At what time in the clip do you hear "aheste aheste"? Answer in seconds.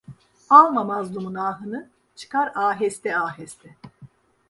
2.55-3.75